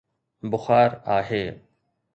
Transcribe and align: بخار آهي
بخار 0.43 1.01
آهي 1.05 1.61